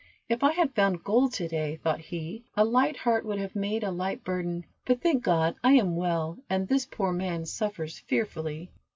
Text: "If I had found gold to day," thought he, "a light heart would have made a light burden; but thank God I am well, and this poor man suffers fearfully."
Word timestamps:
"If 0.27 0.43
I 0.43 0.53
had 0.53 0.73
found 0.73 1.03
gold 1.03 1.31
to 1.33 1.47
day," 1.47 1.75
thought 1.75 1.99
he, 1.99 2.43
"a 2.57 2.65
light 2.65 2.97
heart 2.97 3.23
would 3.23 3.37
have 3.37 3.55
made 3.55 3.83
a 3.83 3.91
light 3.91 4.23
burden; 4.23 4.65
but 4.83 4.99
thank 4.99 5.21
God 5.21 5.53
I 5.63 5.73
am 5.73 5.95
well, 5.95 6.39
and 6.49 6.67
this 6.67 6.87
poor 6.87 7.13
man 7.13 7.45
suffers 7.45 7.99
fearfully." 7.99 8.71